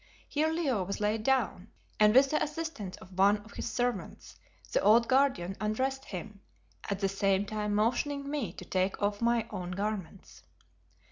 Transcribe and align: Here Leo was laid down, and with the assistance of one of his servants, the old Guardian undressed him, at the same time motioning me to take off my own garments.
Here 0.27 0.47
Leo 0.47 0.81
was 0.81 0.99
laid 0.99 1.21
down, 1.21 1.67
and 1.99 2.15
with 2.15 2.31
the 2.31 2.41
assistance 2.43 2.97
of 2.97 3.15
one 3.19 3.37
of 3.45 3.51
his 3.51 3.71
servants, 3.71 4.35
the 4.71 4.81
old 4.81 5.07
Guardian 5.07 5.55
undressed 5.61 6.05
him, 6.05 6.39
at 6.89 6.99
the 7.01 7.07
same 7.07 7.45
time 7.45 7.75
motioning 7.75 8.27
me 8.27 8.51
to 8.53 8.65
take 8.65 8.99
off 8.99 9.21
my 9.21 9.45
own 9.51 9.69
garments. 9.73 10.41